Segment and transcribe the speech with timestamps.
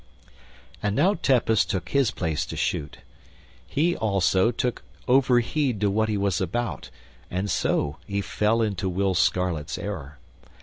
[0.81, 2.97] And now Tepus took his place to shoot.
[3.67, 6.89] He, also, took overheed to what he was about,
[7.29, 10.17] and so he fell into Will Scarlet's error.